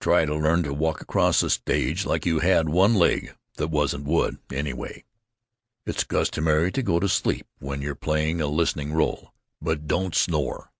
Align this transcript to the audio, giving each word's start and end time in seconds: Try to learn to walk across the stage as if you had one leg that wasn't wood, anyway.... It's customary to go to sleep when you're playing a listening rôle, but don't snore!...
Try 0.00 0.24
to 0.24 0.34
learn 0.34 0.64
to 0.64 0.74
walk 0.74 1.00
across 1.02 1.38
the 1.38 1.48
stage 1.48 2.04
as 2.04 2.10
if 2.12 2.26
you 2.26 2.40
had 2.40 2.68
one 2.68 2.94
leg 2.96 3.36
that 3.58 3.68
wasn't 3.68 4.06
wood, 4.06 4.38
anyway.... 4.52 5.04
It's 5.86 6.02
customary 6.02 6.72
to 6.72 6.82
go 6.82 6.98
to 6.98 7.08
sleep 7.08 7.46
when 7.60 7.80
you're 7.80 7.94
playing 7.94 8.40
a 8.40 8.48
listening 8.48 8.88
rôle, 8.88 9.28
but 9.60 9.86
don't 9.86 10.16
snore!... 10.16 10.72